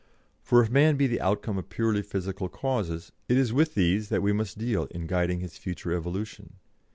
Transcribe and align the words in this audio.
For 0.41 0.63
if 0.63 0.71
man 0.71 0.97
be 0.97 1.05
the 1.05 1.21
outcome 1.21 1.59
of 1.59 1.69
purely 1.69 2.01
physical 2.01 2.49
causes, 2.49 3.11
it 3.29 3.37
is 3.37 3.53
with 3.53 3.75
these 3.75 4.09
that 4.09 4.23
we 4.23 4.33
must 4.33 4.57
deal 4.57 4.85
in 4.85 5.05
guiding 5.05 5.41
his 5.41 5.59
future 5.59 5.93
evolution. 5.93 6.53